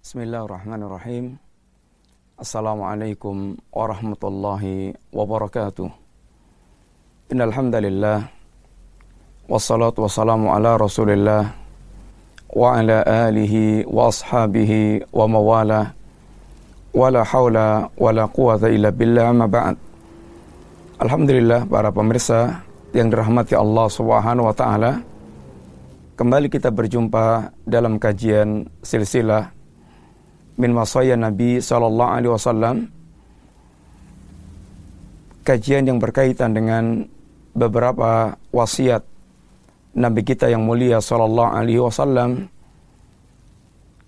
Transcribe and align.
Bismillahirrahmanirrahim. 0.00 1.36
Assalamualaikum 2.40 3.60
warahmatullahi 3.68 4.96
wabarakatuh. 5.12 5.92
Innal 7.28 7.52
hamdalillah 7.52 8.24
wassalatu 9.44 10.08
wassalamu 10.08 10.56
ala 10.56 10.80
Rasulillah 10.80 11.52
wa 12.48 12.80
ala 12.80 13.04
alihi 13.28 13.84
wa 13.84 14.08
ashabihi 14.08 15.04
wa 15.12 15.28
mawala 15.28 15.92
wala 16.96 17.20
haula 17.20 17.92
wala 17.92 18.24
quwata 18.24 18.72
illa 18.72 18.88
billah 18.88 19.36
amma 19.36 19.52
ba'd. 19.52 19.76
Alhamdulillah 20.96 21.68
para 21.68 21.92
pemirsa 21.92 22.64
yang 22.96 23.12
dirahmati 23.12 23.52
Allah 23.52 23.84
Subhanahu 23.92 24.48
wa 24.48 24.56
taala. 24.56 25.04
Kembali 26.16 26.48
kita 26.48 26.72
berjumpa 26.72 27.52
dalam 27.68 28.00
kajian 28.00 28.64
silsilah 28.80 29.59
min 30.56 30.72
wasaya 30.74 31.14
Nabi 31.14 31.62
sallallahu 31.62 32.10
alaihi 32.10 32.32
wasallam. 32.32 32.76
Kajian 35.46 35.88
yang 35.88 35.98
berkaitan 35.98 36.54
dengan 36.54 37.04
beberapa 37.54 38.38
wasiat 38.54 39.02
Nabi 39.98 40.22
kita 40.22 40.46
yang 40.46 40.62
mulia 40.62 41.02
sallallahu 41.02 41.50
alaihi 41.50 41.82
wasallam 41.82 42.46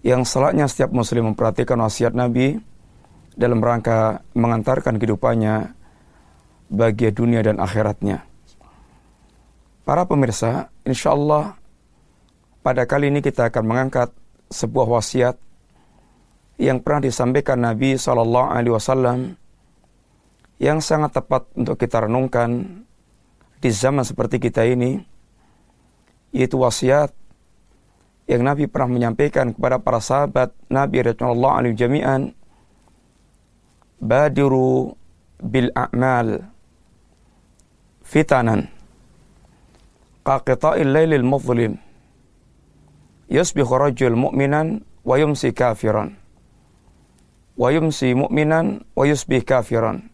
yang 0.03 0.23
selatnya 0.27 0.67
setiap 0.67 0.91
muslim 0.91 1.31
memperhatikan 1.33 1.79
wasiat 1.79 2.15
Nabi 2.15 2.59
dalam 3.39 3.63
rangka 3.63 4.23
mengantarkan 4.35 4.99
kehidupannya 4.99 5.73
bagi 6.69 7.09
dunia 7.15 7.41
dan 7.43 7.63
akhiratnya. 7.63 8.23
Para 9.83 10.07
pemirsa, 10.07 10.71
insya 10.87 11.15
Allah 11.15 11.59
pada 12.63 12.87
kali 12.87 13.11
ini 13.11 13.19
kita 13.19 13.51
akan 13.51 13.65
mengangkat 13.67 14.15
sebuah 14.51 14.87
wasiat 14.87 15.35
yang 16.63 16.79
pernah 16.79 17.03
disampaikan 17.03 17.59
Nabi 17.59 17.99
Shallallahu 17.99 18.49
Alaihi 18.55 18.71
Wasallam 18.71 19.35
yang 20.63 20.79
sangat 20.79 21.19
tepat 21.19 21.51
untuk 21.59 21.75
kita 21.75 22.07
renungkan 22.07 22.87
di 23.59 23.71
zaman 23.75 24.07
seperti 24.07 24.39
kita 24.39 24.63
ini, 24.63 25.03
yaitu 26.31 26.55
wasiat 26.63 27.11
yang 28.31 28.47
Nabi 28.47 28.71
pernah 28.71 28.95
menyampaikan 28.95 29.51
kepada 29.51 29.83
para 29.83 29.99
sahabat 29.99 30.55
Nabi 30.71 31.03
Rasulullah 31.03 31.59
alaihi 31.59 31.75
jami'an 31.75 32.31
badiru 33.99 34.95
bil 35.43 35.75
a'mal 35.75 36.47
fitanan 38.07 38.71
qaqita'il 40.23 40.95
lailil 40.95 41.27
muzlim 41.27 41.75
yusbihu 43.27 43.75
rajul 43.75 44.15
mu'minan 44.15 44.87
wa 45.03 45.19
yumsi 45.19 45.51
kafiran 45.51 46.22
wa 47.57 47.69
yumsi 47.69 48.17
mu'minan 48.17 48.85
wa 48.97 49.05
yusbih 49.05 49.45
kafiran. 49.45 50.09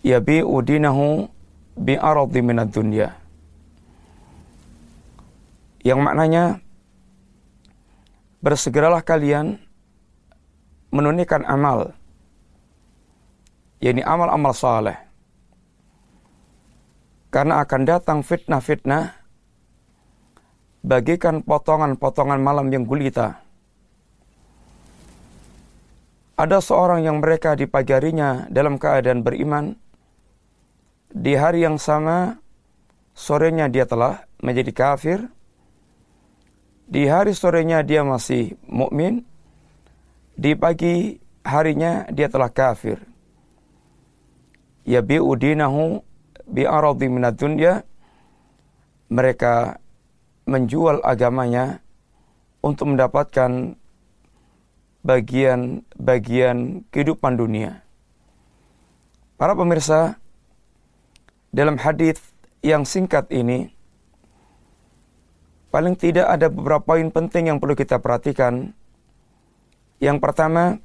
Yabi'u 0.00 0.54
dinahu 0.64 1.28
bi 1.76 1.96
aradi 2.00 2.40
minad 2.40 2.72
dunya. 2.72 3.12
Yang 5.84 6.00
maknanya 6.00 6.44
bersegeralah 8.40 9.04
kalian 9.04 9.60
menunaikan 10.92 11.44
amal. 11.44 11.92
Yakni 13.80 14.04
amal-amal 14.04 14.52
saleh. 14.52 14.96
Karena 17.32 17.64
akan 17.64 17.82
datang 17.86 18.18
fitnah-fitnah 18.20 19.16
bagikan 20.84 21.44
potongan-potongan 21.44 22.40
malam 22.40 22.72
yang 22.72 22.84
gulita 22.88 23.40
ada 26.40 26.64
seorang 26.64 27.04
yang 27.04 27.20
mereka 27.20 27.52
di 27.52 27.68
pagi 27.68 27.92
harinya 27.92 28.48
dalam 28.48 28.80
keadaan 28.80 29.20
beriman 29.20 29.76
di 31.12 31.36
hari 31.36 31.68
yang 31.68 31.76
sama 31.76 32.40
sorenya 33.12 33.68
dia 33.68 33.84
telah 33.84 34.24
menjadi 34.40 34.72
kafir 34.72 35.20
di 36.90 37.06
hari 37.06 37.30
sorenya 37.38 37.86
dia 37.86 38.02
masih 38.02 38.58
mukmin, 38.66 39.22
di 40.34 40.58
pagi 40.58 41.22
harinya 41.46 42.02
dia 42.10 42.26
telah 42.26 42.50
kafir. 42.50 42.98
Ya 44.82 44.98
bi'udinahu 44.98 46.02
bi'aradi 46.50 47.06
minad 47.06 47.38
dunya. 47.38 47.86
Mereka 49.06 49.78
menjual 50.50 51.02
agamanya 51.06 51.78
untuk 52.58 52.90
mendapatkan 52.90 53.78
bagian-bagian 55.00 56.84
kehidupan 56.92 57.40
dunia. 57.40 57.80
Para 59.40 59.56
pemirsa, 59.56 60.20
dalam 61.48 61.80
hadis 61.80 62.20
yang 62.60 62.84
singkat 62.84 63.24
ini, 63.32 63.72
paling 65.72 65.96
tidak 65.96 66.28
ada 66.28 66.52
beberapa 66.52 66.92
poin 66.92 67.08
penting 67.08 67.48
yang 67.48 67.58
perlu 67.58 67.72
kita 67.72 67.96
perhatikan. 67.96 68.76
Yang 69.96 70.18
pertama, 70.20 70.76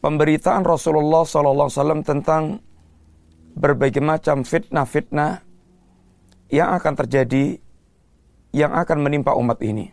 pemberitaan 0.00 0.64
Rasulullah 0.64 1.28
SAW 1.28 2.00
tentang 2.00 2.64
berbagai 3.52 4.00
macam 4.00 4.48
fitnah-fitnah 4.48 5.44
yang 6.48 6.72
akan 6.72 6.94
terjadi, 7.04 7.60
yang 8.56 8.72
akan 8.72 8.98
menimpa 9.04 9.36
umat 9.36 9.60
ini. 9.60 9.92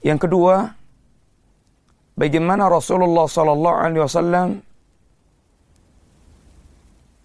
Yang 0.00 0.28
kedua, 0.28 0.77
bagaimana 2.18 2.66
Rasulullah 2.66 3.30
SAW 3.30 4.58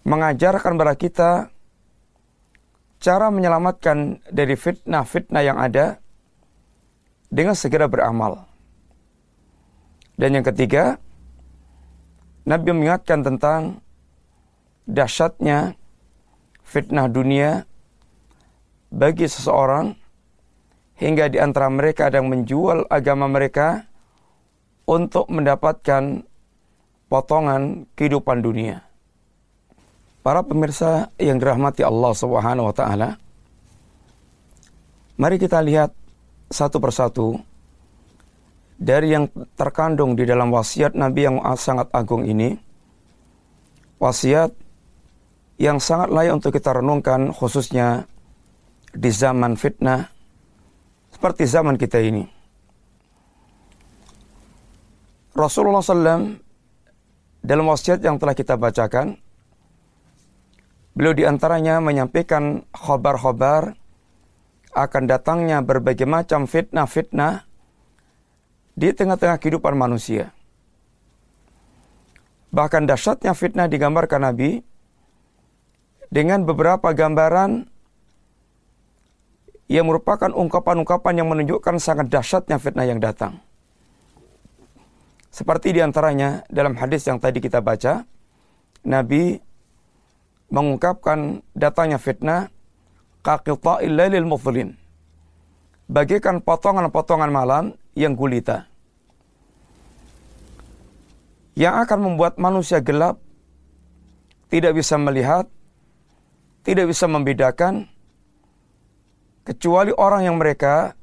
mengajarkan 0.06 0.72
kepada 0.78 0.94
kita 0.94 1.30
cara 3.02 3.26
menyelamatkan 3.28 4.22
dari 4.30 4.54
fitnah-fitnah 4.54 5.42
yang 5.42 5.58
ada 5.58 5.98
dengan 7.28 7.58
segera 7.58 7.90
beramal. 7.90 8.46
Dan 10.14 10.38
yang 10.38 10.46
ketiga, 10.46 10.96
Nabi 12.46 12.70
mengingatkan 12.70 13.26
tentang 13.26 13.82
dahsyatnya 14.86 15.74
fitnah 16.62 17.10
dunia 17.10 17.66
bagi 18.94 19.26
seseorang 19.26 19.96
hingga 21.00 21.26
di 21.26 21.42
antara 21.42 21.66
mereka 21.66 22.06
ada 22.06 22.22
yang 22.22 22.30
menjual 22.30 22.86
agama 22.86 23.26
mereka 23.26 23.88
untuk 24.84 25.28
mendapatkan 25.32 26.24
potongan 27.08 27.88
kehidupan 27.96 28.44
dunia. 28.44 28.84
Para 30.24 30.40
pemirsa 30.40 31.12
yang 31.20 31.36
dirahmati 31.36 31.84
Allah 31.84 32.12
Subhanahu 32.16 32.72
wa 32.72 32.74
taala, 32.74 33.20
mari 35.20 35.36
kita 35.36 35.60
lihat 35.60 35.92
satu 36.48 36.80
persatu 36.80 37.36
dari 38.80 39.12
yang 39.12 39.28
terkandung 39.54 40.16
di 40.16 40.24
dalam 40.24 40.48
wasiat 40.48 40.96
Nabi 40.96 41.28
yang 41.28 41.38
sangat 41.54 41.92
agung 41.92 42.24
ini. 42.24 42.56
Wasiat 44.00 44.52
yang 45.60 45.78
sangat 45.78 46.10
layak 46.10 46.40
untuk 46.42 46.50
kita 46.50 46.74
renungkan 46.76 47.30
khususnya 47.30 48.10
di 48.90 49.10
zaman 49.10 49.54
fitnah 49.54 50.10
seperti 51.14 51.46
zaman 51.46 51.78
kita 51.78 52.02
ini. 52.02 52.33
Rasulullah 55.34 55.82
SAW 55.82 56.38
dalam 57.44 57.66
wasiat 57.66 58.00
yang 58.00 58.16
telah 58.16 58.32
kita 58.32 58.54
bacakan 58.54 59.18
Beliau 60.94 61.10
di 61.10 61.26
antaranya 61.26 61.82
menyampaikan 61.82 62.62
khobar-khobar 62.70 63.74
akan 64.78 65.02
datangnya 65.10 65.58
berbagai 65.58 66.06
macam 66.06 66.46
fitnah-fitnah 66.46 67.42
di 68.78 68.94
tengah-tengah 68.94 69.42
kehidupan 69.42 69.74
manusia. 69.74 70.30
Bahkan 72.54 72.86
dahsyatnya 72.86 73.34
fitnah 73.34 73.66
digambarkan 73.66 74.22
Nabi 74.22 74.62
dengan 76.14 76.46
beberapa 76.46 76.94
gambaran 76.94 77.66
yang 79.66 79.90
merupakan 79.90 80.30
ungkapan-ungkapan 80.30 81.14
yang 81.18 81.26
menunjukkan 81.26 81.82
sangat 81.82 82.06
dahsyatnya 82.06 82.62
fitnah 82.62 82.86
yang 82.86 83.02
datang. 83.02 83.42
Seperti 85.34 85.74
di 85.74 85.82
antaranya 85.82 86.46
dalam 86.46 86.78
hadis 86.78 87.10
yang 87.10 87.18
tadi 87.18 87.42
kita 87.42 87.58
baca, 87.58 88.06
Nabi 88.86 89.34
mengungkapkan 90.46 91.42
datanya 91.50 91.98
fitnah 91.98 92.46
kaqita'il 93.26 93.98
lailil. 93.98 94.30
Bagikan 95.90 96.38
potongan-potongan 96.38 97.34
malam 97.34 97.74
yang 97.98 98.14
gulita. 98.14 98.70
Yang 101.58 101.74
akan 101.82 101.98
membuat 101.98 102.38
manusia 102.38 102.78
gelap, 102.78 103.18
tidak 104.54 104.78
bisa 104.78 104.94
melihat, 105.02 105.50
tidak 106.62 106.86
bisa 106.94 107.10
membedakan, 107.10 107.90
kecuali 109.42 109.90
orang 109.98 110.30
yang 110.30 110.38
mereka 110.38 110.94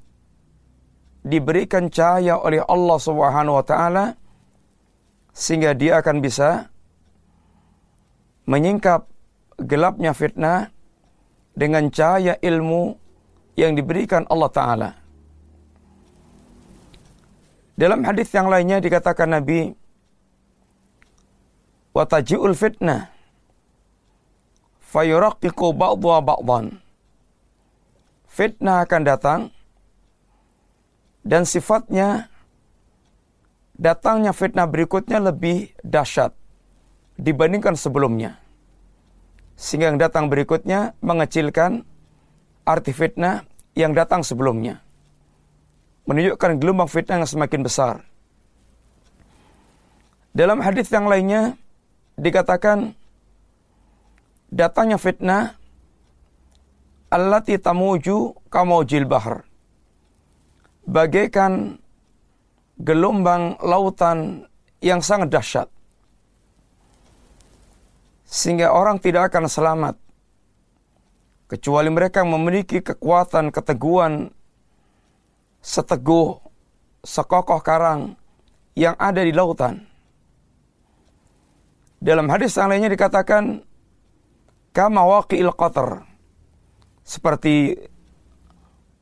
diberikan 1.20 1.92
cahaya 1.92 2.40
oleh 2.40 2.64
Allah 2.64 2.98
Subhanahu 2.98 3.60
wa 3.60 3.66
taala 3.68 4.21
sehingga 5.32 5.72
dia 5.76 6.00
akan 6.04 6.20
bisa 6.20 6.68
menyingkap 8.48 9.08
gelapnya 9.62 10.12
fitnah 10.12 10.72
dengan 11.56 11.92
cahaya 11.92 12.40
ilmu 12.40 12.96
yang 13.60 13.76
diberikan 13.76 14.24
Allah 14.32 14.52
taala. 14.52 14.90
Dalam 17.76 18.04
hadis 18.06 18.30
yang 18.32 18.48
lainnya 18.52 18.78
dikatakan 18.78 19.32
Nabi 19.32 19.74
wa 21.92 22.04
taji'ul 22.06 22.56
fitnah 22.56 23.12
fayuraqiqu 24.80 25.68
ba'dha 25.76 26.18
ba'dhan. 26.24 26.66
Fitnah 28.32 28.88
akan 28.88 29.02
datang 29.04 29.42
dan 31.28 31.44
sifatnya 31.44 32.31
datangnya 33.82 34.30
fitnah 34.38 34.70
berikutnya 34.70 35.18
lebih 35.18 35.74
dahsyat 35.82 36.38
dibandingkan 37.18 37.74
sebelumnya. 37.74 38.38
Sehingga 39.58 39.90
yang 39.90 39.98
datang 39.98 40.30
berikutnya 40.30 40.94
mengecilkan 41.02 41.82
arti 42.66 42.94
fitnah 42.94 43.42
yang 43.74 43.98
datang 43.98 44.22
sebelumnya 44.22 44.82
menunjukkan 46.06 46.58
gelombang 46.58 46.90
fitnah 46.90 47.22
yang 47.22 47.30
semakin 47.30 47.62
besar. 47.62 47.96
Dalam 50.32 50.64
hadis 50.64 50.88
yang 50.90 51.12
lainnya 51.12 51.60
dikatakan 52.16 52.96
datangnya 54.48 55.00
fitnah 55.00 55.60
allati 57.12 57.60
tamuju 57.60 58.48
kamaujil 58.48 59.08
bahar. 59.08 59.44
Bagaikan 60.88 61.78
gelombang 62.82 63.62
lautan 63.62 64.50
yang 64.82 65.00
sangat 65.00 65.30
dahsyat. 65.30 65.70
Sehingga 68.26 68.74
orang 68.74 68.98
tidak 68.98 69.30
akan 69.30 69.46
selamat. 69.46 69.96
Kecuali 71.52 71.92
mereka 71.92 72.24
memiliki 72.24 72.80
kekuatan, 72.80 73.52
keteguhan, 73.52 74.32
seteguh, 75.60 76.40
sekokoh 77.04 77.60
karang 77.60 78.16
yang 78.74 78.96
ada 78.96 79.22
di 79.22 79.36
lautan. 79.36 79.84
Dalam 82.02 82.26
hadis 82.32 82.56
yang 82.58 82.72
lainnya 82.72 82.90
dikatakan, 82.90 83.62
kama 84.74 85.04
waqi'il 85.06 85.54
qatr. 85.54 86.02
Seperti 87.04 87.76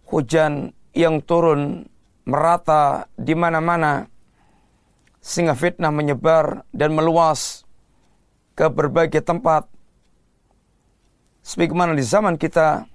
hujan 0.10 0.74
yang 0.98 1.22
turun 1.22 1.86
merata 2.30 3.10
di 3.18 3.34
mana-mana 3.34 4.06
sehingga 5.20 5.58
fitnah 5.58 5.90
menyebar 5.90 6.64
dan 6.72 6.94
meluas 6.94 7.66
ke 8.54 8.70
berbagai 8.70 9.26
tempat. 9.26 9.66
Sebagaimana 11.42 11.98
di 11.98 12.06
zaman 12.06 12.38
kita 12.38 12.86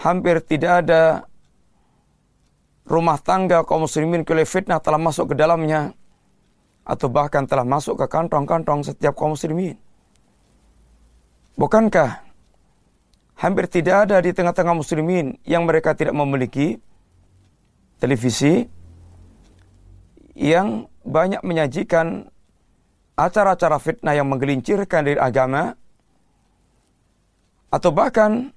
hampir 0.00 0.42
tidak 0.42 0.84
ada 0.84 1.30
rumah 2.88 3.20
tangga 3.22 3.62
kaum 3.62 3.86
muslimin 3.86 4.26
oleh 4.26 4.48
fitnah 4.48 4.82
telah 4.82 4.98
masuk 4.98 5.30
ke 5.30 5.34
dalamnya 5.38 5.94
atau 6.82 7.06
bahkan 7.06 7.46
telah 7.46 7.62
masuk 7.62 8.00
ke 8.02 8.06
kantong-kantong 8.10 8.82
setiap 8.82 9.14
kaum 9.14 9.38
muslimin. 9.38 9.78
Bukankah 11.54 12.24
hampir 13.36 13.68
tidak 13.68 14.08
ada 14.08 14.18
di 14.18 14.32
tengah-tengah 14.32 14.74
muslimin 14.74 15.38
yang 15.44 15.68
mereka 15.68 15.92
tidak 15.94 16.16
memiliki 16.16 16.80
televisi 18.00 18.64
yang 20.34 20.88
banyak 21.04 21.44
menyajikan 21.44 22.32
acara-acara 23.14 23.76
fitnah 23.76 24.16
yang 24.16 24.26
menggelincirkan 24.32 25.04
dari 25.04 25.20
agama 25.20 25.76
atau 27.70 27.92
bahkan 27.92 28.50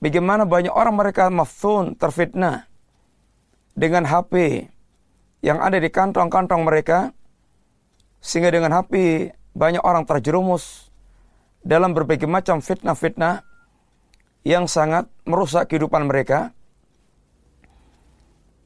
bagaimana 0.00 0.48
banyak 0.48 0.72
orang 0.72 0.96
mereka 0.96 1.28
maftun 1.28 1.94
terfitnah 1.94 2.66
dengan 3.78 4.02
HP 4.08 4.66
yang 5.38 5.62
ada 5.62 5.78
di 5.78 5.86
kantong-kantong 5.86 6.66
mereka, 6.66 7.14
sehingga 8.18 8.50
dengan 8.50 8.74
HP 8.74 9.30
banyak 9.54 9.82
orang 9.86 10.02
terjerumus 10.02 10.90
dalam 11.62 11.94
berbagai 11.94 12.26
macam 12.26 12.58
fitnah-fitnah 12.58 13.46
yang 14.42 14.66
sangat 14.66 15.06
merusak 15.22 15.70
kehidupan 15.70 16.10
mereka. 16.10 16.50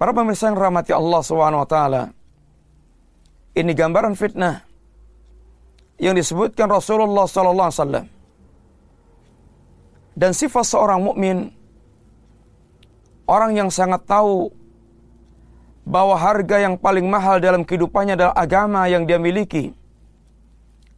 Para 0.02 0.10
pemirsa 0.10 0.50
yang 0.50 0.58
rahmati 0.58 0.90
Allah 0.90 1.22
SWT, 1.22 1.76
ini 3.54 3.70
gambaran 3.70 4.18
fitnah 4.18 4.66
yang 6.02 6.18
disebutkan 6.18 6.66
Rasulullah 6.66 7.22
SAW. 7.22 8.02
Dan 10.18 10.34
sifat 10.34 10.66
seorang 10.66 11.06
mukmin, 11.06 11.54
orang 13.30 13.54
yang 13.54 13.70
sangat 13.70 14.02
tahu 14.02 14.50
bahwa 15.86 16.18
harga 16.18 16.58
yang 16.58 16.74
paling 16.74 17.06
mahal 17.06 17.38
dalam 17.38 17.62
kehidupannya 17.62 18.18
adalah 18.18 18.34
agama 18.34 18.90
yang 18.90 19.06
dia 19.06 19.22
miliki, 19.22 19.70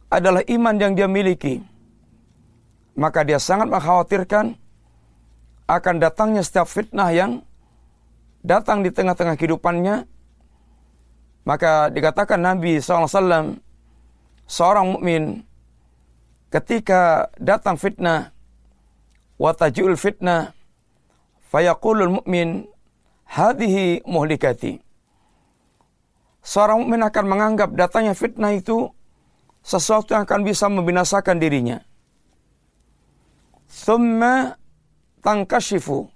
adalah 0.09 0.41
iman 0.49 0.81
yang 0.81 0.97
dia 0.97 1.05
miliki, 1.05 1.61
maka 2.97 3.21
dia 3.21 3.37
sangat 3.37 3.69
mengkhawatirkan 3.69 4.57
akan 5.69 5.95
datangnya 6.01 6.41
setiap 6.41 6.65
fitnah 6.65 7.13
yang 7.13 7.45
datang 8.45 8.85
di 8.85 8.93
tengah-tengah 8.93 9.33
kehidupannya. 9.33 10.05
Maka 11.45 11.89
dikatakan 11.93 12.41
Nabi 12.41 12.77
SAW, 12.81 13.57
seorang 14.45 14.97
mukmin 14.97 15.45
ketika 16.49 17.29
datang 17.37 17.77
fitnah, 17.77 18.33
watajul 19.37 19.97
fitnah, 19.97 20.53
fayaqulul 21.49 22.21
mukmin 22.21 22.65
hadhihi 23.29 24.05
muhlikati. 24.05 24.81
Seorang 26.45 26.85
mukmin 26.85 27.01
akan 27.01 27.25
menganggap 27.25 27.69
datanya 27.73 28.13
fitnah 28.13 28.53
itu 28.53 28.89
sesuatu 29.65 30.13
yang 30.13 30.29
akan 30.29 30.45
bisa 30.45 30.69
membinasakan 30.69 31.41
dirinya. 31.41 31.81
Thumma 33.65 34.57
tangkashifu. 35.25 36.14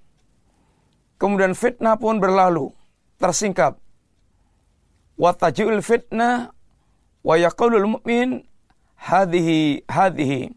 Kemudian 1.19 1.51
fitnah 1.51 1.99
pun 1.99 2.23
berlalu, 2.23 2.71
tersingkap. 3.19 3.75
Wa 5.19 5.35
tajul 5.35 5.83
fitnah 5.83 6.55
wa 7.19 7.35
yaqulul 7.35 7.99
mu'min 7.99 8.47
hadhihi. 8.95 10.55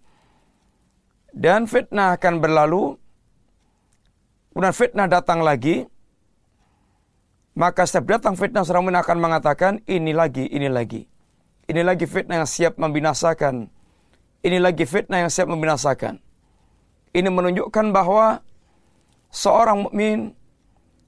Dan 1.35 1.67
fitnah 1.67 2.15
akan 2.15 2.39
berlalu. 2.39 2.95
Kemudian 4.55 4.71
fitnah 4.71 5.11
datang 5.11 5.43
lagi. 5.43 5.91
Maka 7.59 7.83
setiap 7.85 8.17
datang 8.17 8.39
fitnah 8.39 8.63
seorang 8.63 8.87
mukmin 8.87 9.03
akan 9.03 9.19
mengatakan 9.19 9.73
ini 9.91 10.15
lagi, 10.15 10.47
ini 10.47 10.71
lagi. 10.71 11.05
Ini 11.67 11.83
lagi 11.83 12.07
fitnah 12.07 12.41
yang 12.41 12.49
siap 12.49 12.79
membinasakan. 12.79 13.67
Ini 14.47 14.63
lagi 14.63 14.87
fitnah 14.87 15.27
yang 15.27 15.33
siap 15.33 15.51
membinasakan. 15.51 16.23
Ini 17.13 17.29
menunjukkan 17.29 17.93
bahwa 17.93 18.41
seorang 19.29 19.91
mukmin 19.91 20.33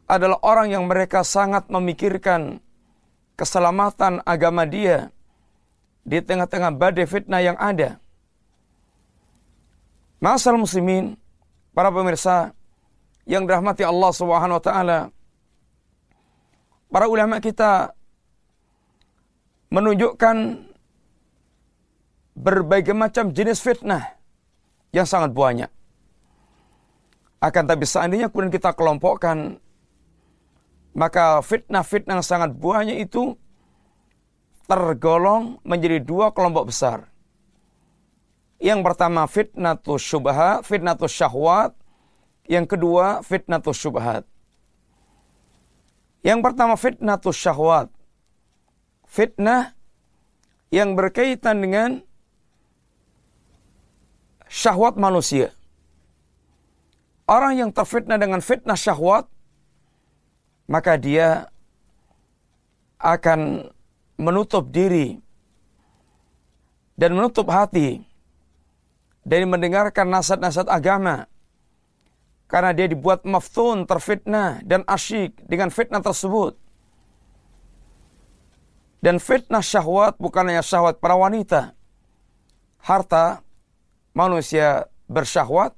adalah 0.05 0.39
orang 0.45 0.73
yang 0.73 0.85
mereka 0.85 1.25
sangat 1.25 1.69
memikirkan 1.73 2.61
keselamatan 3.35 4.21
agama 4.23 4.69
dia 4.69 5.11
di 6.05 6.21
tengah-tengah 6.21 6.77
badai 6.77 7.09
fitnah 7.09 7.41
yang 7.41 7.57
ada. 7.57 7.97
Masal 10.21 10.61
muslimin, 10.61 11.17
para 11.73 11.89
pemirsa 11.93 12.53
yang 13.25 13.49
dirahmati 13.49 13.85
Allah 13.85 14.13
Subhanahu 14.13 14.61
wa 14.61 14.65
taala, 14.65 14.99
para 16.93 17.09
ulama 17.09 17.41
kita 17.41 17.93
menunjukkan 19.73 20.37
berbagai 22.37 22.95
macam 22.95 23.33
jenis 23.33 23.59
fitnah 23.65 24.15
yang 24.95 25.09
sangat 25.09 25.33
banyak. 25.35 25.71
Akan 27.43 27.69
tapi 27.69 27.85
seandainya 27.85 28.31
kemudian 28.31 28.55
kita 28.55 28.73
kelompokkan, 28.73 29.59
maka 30.95 31.43
fitnah-fitnah 31.43 32.23
sangat 32.23 32.55
banyak 32.55 33.03
itu 33.03 33.35
tergolong 34.71 35.59
menjadi 35.67 36.01
dua 36.01 36.31
kelompok 36.31 36.71
besar. 36.71 37.11
Yang 38.63 38.81
pertama 38.87 39.27
fitnah 39.29 39.77
syubhat, 39.77 40.65
fitnah 40.65 40.97
syahwat. 40.97 41.77
Yang 42.47 42.77
kedua 42.77 43.21
fitnah 43.21 43.61
syubhat. 43.61 44.25
Yang 46.25 46.41
pertama 46.41 46.75
fitnah 46.79 47.21
syahwat. 47.21 47.93
Fitnah 49.05 49.77
yang 50.73 50.97
berkaitan 50.97 51.61
dengan 51.61 51.91
syahwat 54.49 54.97
manusia. 54.97 55.53
Orang 57.27 57.57
yang 57.57 57.71
terfitnah 57.73 58.21
dengan 58.21 58.41
fitnah 58.45 58.77
syahwat, 58.77 59.29
maka 60.65 60.97
dia 60.97 61.49
akan 63.01 63.69
menutup 64.17 64.71
diri 64.73 65.21
dan 66.95 67.13
menutup 67.13 67.51
hati 67.51 68.01
dari 69.25 69.45
mendengarkan 69.45 70.09
nasihat-nasihat 70.09 70.71
agama 70.71 71.27
karena 72.45 72.71
dia 72.71 72.87
dibuat 72.87 73.25
maftun, 73.27 73.89
terfitnah 73.89 74.63
dan 74.63 74.85
asyik 74.87 75.35
dengan 75.49 75.73
fitnah 75.73 76.05
tersebut. 76.05 76.55
Dan 79.03 79.21
fitnah 79.21 79.61
syahwat 79.61 80.17
bukan 80.17 80.49
hanya 80.49 80.63
syahwat 80.65 81.03
para 81.03 81.19
wanita. 81.19 81.77
Harta 82.81 83.43
manusia 84.17 84.89
bersyahwat. 85.11 85.77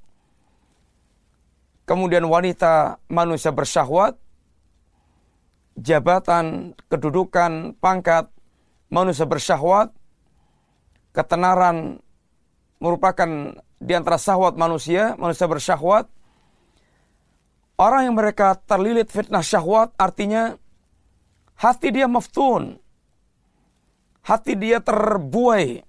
Kemudian 1.87 2.27
wanita 2.27 2.99
manusia 3.09 3.51
bersyahwat. 3.51 4.19
Jabatan, 5.77 6.73
kedudukan, 6.89 7.77
pangkat 7.79 8.33
manusia 8.89 9.29
bersyahwat. 9.29 9.93
Ketenaran 11.13 12.01
merupakan 12.81 13.57
di 13.81 13.93
antara 13.93 14.17
syahwat 14.17 14.57
manusia, 14.57 15.17
manusia 15.21 15.49
bersyahwat. 15.49 16.09
Orang 17.77 18.09
yang 18.09 18.17
mereka 18.17 18.57
terlilit 18.65 19.13
fitnah 19.13 19.45
syahwat 19.45 19.93
artinya 20.01 20.57
hati 21.61 21.93
dia 21.93 22.09
maftun, 22.09 22.81
hati 24.25 24.57
dia 24.57 24.81
terbuai 24.81 25.85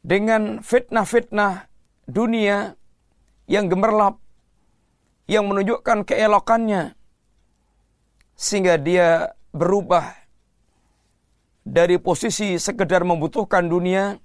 dengan 0.00 0.64
fitnah-fitnah 0.64 1.68
dunia 2.08 2.72
yang 3.44 3.68
gemerlap, 3.68 4.16
yang 5.28 5.44
menunjukkan 5.44 6.08
keelokannya, 6.08 6.96
sehingga 8.40 8.80
dia 8.80 9.36
berubah 9.52 10.16
dari 11.60 12.00
posisi 12.00 12.56
sekedar 12.56 13.04
membutuhkan 13.04 13.68
dunia 13.68 14.16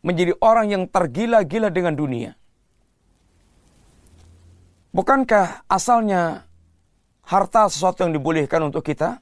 menjadi 0.00 0.32
orang 0.40 0.72
yang 0.72 0.84
tergila-gila 0.88 1.68
dengan 1.68 1.92
dunia. 1.92 2.32
Bukankah 4.96 5.68
asalnya 5.68 6.48
harta 7.28 7.68
sesuatu 7.68 8.08
yang 8.08 8.16
dibolehkan 8.16 8.64
untuk 8.64 8.80
kita? 8.80 9.20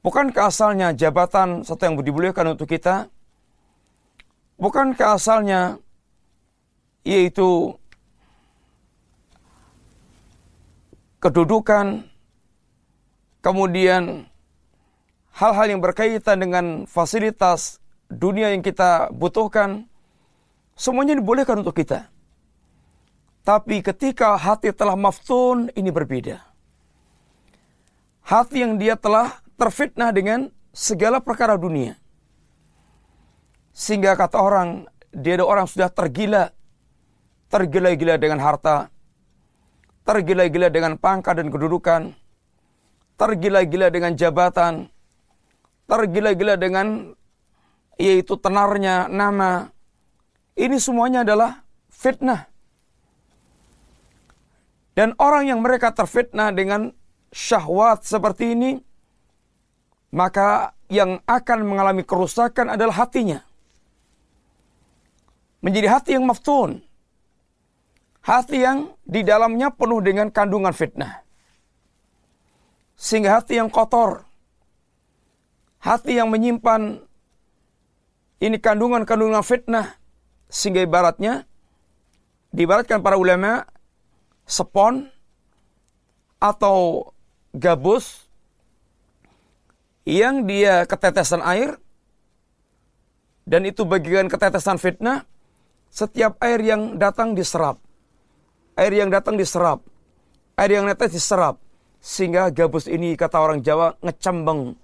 Bukankah 0.00 0.48
asalnya 0.48 0.90
jabatan 0.96 1.62
satu 1.62 1.84
yang 1.84 2.00
dibolehkan 2.00 2.56
untuk 2.56 2.66
kita? 2.66 3.12
Bukankah 4.56 5.20
asalnya 5.20 5.78
yaitu 7.06 7.76
kedudukan, 11.22 12.11
kemudian 13.42 14.30
hal-hal 15.34 15.66
yang 15.68 15.82
berkaitan 15.82 16.38
dengan 16.40 16.64
fasilitas 16.88 17.82
dunia 18.08 18.54
yang 18.54 18.62
kita 18.62 19.10
butuhkan, 19.12 19.84
semuanya 20.78 21.18
dibolehkan 21.18 21.60
untuk 21.60 21.76
kita. 21.76 22.08
Tapi 23.42 23.82
ketika 23.82 24.38
hati 24.38 24.70
telah 24.70 24.94
maftun, 24.94 25.66
ini 25.74 25.90
berbeda. 25.90 26.38
Hati 28.22 28.62
yang 28.62 28.78
dia 28.78 28.94
telah 28.94 29.42
terfitnah 29.58 30.14
dengan 30.14 30.46
segala 30.70 31.18
perkara 31.18 31.58
dunia. 31.58 31.98
Sehingga 33.74 34.14
kata 34.14 34.38
orang, 34.38 34.86
dia 35.10 35.34
ada 35.40 35.44
orang 35.48 35.66
sudah 35.66 35.90
tergila, 35.90 36.54
tergila-gila 37.50 38.14
dengan 38.14 38.38
harta, 38.38 38.94
tergila-gila 40.06 40.70
dengan 40.70 40.94
pangkat 40.94 41.42
dan 41.42 41.50
kedudukan, 41.50 42.14
tergila-gila 43.22 43.86
dengan 43.94 44.18
jabatan, 44.18 44.90
tergila-gila 45.86 46.58
dengan 46.58 47.14
yaitu 47.94 48.34
tenarnya 48.34 49.06
nama. 49.06 49.70
Ini 50.58 50.74
semuanya 50.82 51.22
adalah 51.22 51.62
fitnah. 51.86 52.50
Dan 54.98 55.14
orang 55.22 55.48
yang 55.54 55.62
mereka 55.62 55.94
terfitnah 55.94 56.50
dengan 56.50 56.90
syahwat 57.30 58.02
seperti 58.02 58.58
ini, 58.58 58.76
maka 60.12 60.74
yang 60.92 61.22
akan 61.24 61.58
mengalami 61.64 62.02
kerusakan 62.02 62.74
adalah 62.74 63.06
hatinya. 63.06 63.40
Menjadi 65.62 65.88
hati 65.88 66.10
yang 66.18 66.26
maftun. 66.26 66.82
Hati 68.20 68.66
yang 68.66 68.92
di 69.06 69.22
dalamnya 69.24 69.72
penuh 69.72 70.02
dengan 70.04 70.28
kandungan 70.28 70.74
fitnah. 70.74 71.21
Sehingga 73.02 73.42
hati 73.42 73.58
yang 73.58 73.66
kotor. 73.66 74.22
Hati 75.82 76.22
yang 76.22 76.30
menyimpan 76.30 77.02
ini 78.38 78.62
kandungan-kandungan 78.62 79.42
fitnah. 79.42 79.98
Sehingga 80.46 80.86
ibaratnya, 80.86 81.42
dibaratkan 82.54 83.02
para 83.02 83.18
ulama, 83.18 83.66
sepon 84.46 85.10
atau 86.38 87.10
gabus 87.50 88.26
yang 90.02 90.42
dia 90.46 90.82
ketetesan 90.82 91.42
air 91.46 91.78
dan 93.46 93.62
itu 93.62 93.86
bagian 93.86 94.26
ketetesan 94.26 94.78
fitnah 94.78 95.22
setiap 95.94 96.34
air 96.42 96.58
yang 96.58 96.98
datang 96.98 97.38
diserap 97.38 97.78
air 98.74 98.90
yang 98.90 99.14
datang 99.14 99.38
diserap 99.38 99.78
air 100.58 100.70
yang 100.74 100.90
netes 100.90 101.14
diserap 101.14 101.62
sehingga 102.02 102.50
gabus 102.50 102.90
ini 102.90 103.14
kata 103.14 103.38
orang 103.38 103.62
Jawa 103.62 103.94
ngecembeng 104.02 104.74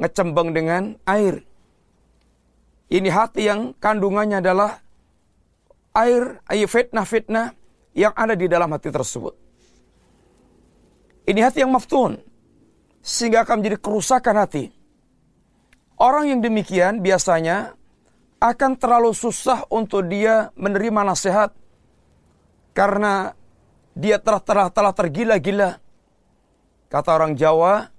ngecembeng 0.00 0.48
dengan 0.56 0.82
air 1.04 1.44
ini 2.88 3.08
hati 3.12 3.44
yang 3.44 3.76
kandungannya 3.76 4.40
adalah 4.40 4.80
air 5.92 6.40
fitnah-fitnah 6.48 7.52
yang 7.92 8.16
ada 8.16 8.32
di 8.32 8.48
dalam 8.48 8.72
hati 8.72 8.88
tersebut 8.88 9.36
ini 11.28 11.40
hati 11.44 11.60
yang 11.60 11.72
maftun 11.72 12.20
sehingga 13.04 13.44
akan 13.44 13.60
menjadi 13.60 13.78
kerusakan 13.84 14.36
hati. 14.40 14.72
Orang 16.00 16.32
yang 16.32 16.40
demikian 16.40 17.04
biasanya 17.04 17.76
akan 18.40 18.80
terlalu 18.80 19.12
susah 19.12 19.68
untuk 19.68 20.08
dia 20.08 20.48
menerima 20.56 21.00
nasihat 21.04 21.52
karena 22.72 23.36
dia 23.94 24.16
telah 24.16 24.42
telah 24.42 24.68
telah 24.72 24.92
tergila-gila. 24.96 25.83
Kata 26.94 27.18
orang 27.18 27.34
Jawa, 27.34 27.90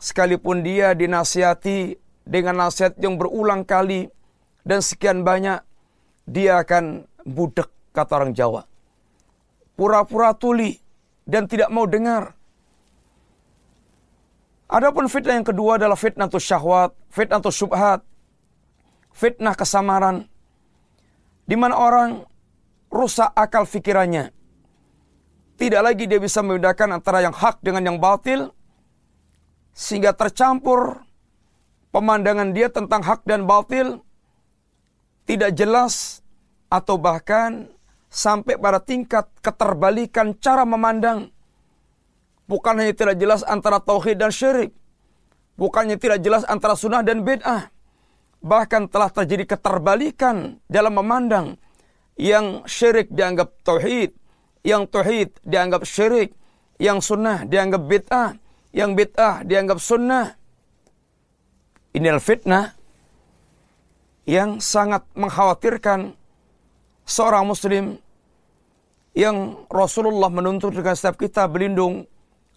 sekalipun 0.00 0.64
dia 0.64 0.96
dinasihati 0.96 2.00
dengan 2.24 2.64
nasihat 2.64 2.96
yang 2.96 3.20
berulang 3.20 3.68
kali 3.68 4.08
dan 4.64 4.80
sekian 4.80 5.20
banyak, 5.20 5.60
dia 6.24 6.64
akan 6.64 7.04
budek, 7.28 7.68
kata 7.92 8.16
orang 8.16 8.32
Jawa. 8.32 8.64
Pura-pura 9.76 10.32
tuli 10.32 10.80
dan 11.28 11.44
tidak 11.44 11.68
mau 11.68 11.84
dengar. 11.84 12.32
Adapun 14.72 15.12
fitnah 15.12 15.36
yang 15.36 15.44
kedua 15.44 15.76
adalah 15.76 16.00
fitnah 16.00 16.32
tu 16.32 16.40
syahwat, 16.40 16.96
fitnah 17.12 17.44
tu 17.44 17.52
subhat, 17.52 18.00
fitnah 19.12 19.52
kesamaran, 19.52 20.24
di 21.44 21.60
mana 21.60 21.76
orang 21.76 22.24
rusak 22.88 23.36
akal 23.36 23.68
fikirannya. 23.68 24.32
Tidak 25.56 25.80
lagi 25.80 26.04
dia 26.04 26.20
bisa 26.20 26.44
membedakan 26.44 27.00
antara 27.00 27.24
yang 27.24 27.32
hak 27.32 27.64
dengan 27.64 27.82
yang 27.84 27.98
batil, 27.98 28.52
sehingga 29.72 30.12
tercampur 30.12 31.00
pemandangan 31.92 32.52
dia 32.52 32.68
tentang 32.68 33.00
hak 33.00 33.24
dan 33.24 33.48
batil 33.48 34.04
tidak 35.24 35.56
jelas 35.56 36.20
atau 36.68 37.00
bahkan 37.00 37.72
sampai 38.12 38.60
pada 38.60 38.84
tingkat 38.84 39.24
keterbalikan 39.40 40.36
cara 40.36 40.68
memandang 40.68 41.32
Bukan 42.46 42.78
hanya 42.78 42.94
tidak 42.94 43.18
jelas 43.18 43.42
antara 43.42 43.82
tauhid 43.82 44.22
dan 44.22 44.30
syirik. 44.30 44.70
Bukannya 45.58 45.98
tidak 45.98 46.22
jelas 46.22 46.46
antara 46.46 46.78
sunnah 46.78 47.02
dan 47.02 47.26
bid'ah. 47.26 47.74
Bahkan 48.38 48.86
telah 48.86 49.10
terjadi 49.10 49.58
keterbalikan 49.58 50.62
dalam 50.70 50.94
memandang 50.94 51.58
yang 52.14 52.62
syirik 52.70 53.10
dianggap 53.10 53.50
tauhid, 53.66 54.14
yang 54.66 54.90
tauhid 54.90 55.30
dianggap 55.46 55.86
syirik, 55.86 56.34
yang 56.82 56.98
sunnah 56.98 57.46
dianggap 57.46 57.86
bid'ah, 57.86 58.34
yang 58.74 58.98
bid'ah 58.98 59.46
dianggap 59.46 59.78
sunnah. 59.78 60.34
Ini 61.94 62.12
adalah 62.12 62.26
fitnah 62.26 62.66
yang 64.26 64.58
sangat 64.58 65.06
mengkhawatirkan 65.14 66.12
seorang 67.06 67.46
muslim 67.46 67.96
yang 69.16 69.64
Rasulullah 69.72 70.28
menuntut 70.28 70.76
dengan 70.76 70.92
setiap 70.92 71.16
kita 71.16 71.48
berlindung 71.48 72.04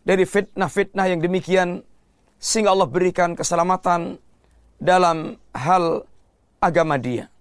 dari 0.04 0.28
fitnah-fitnah 0.28 1.08
yang 1.08 1.24
demikian 1.24 1.86
sehingga 2.36 2.76
Allah 2.76 2.90
berikan 2.90 3.32
keselamatan 3.38 4.20
dalam 4.76 5.40
hal 5.56 6.04
agama 6.60 7.00
dia. 7.00 7.32